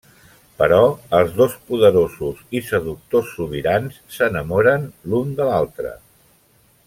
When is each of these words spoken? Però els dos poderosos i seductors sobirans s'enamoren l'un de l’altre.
Però 0.59 0.77
els 1.17 1.35
dos 1.41 1.53
poderosos 1.67 2.39
i 2.59 2.63
seductors 2.71 3.29
sobirans 3.35 4.01
s'enamoren 4.17 4.89
l'un 5.13 5.35
de 5.41 5.51
l’altre. 5.51 5.93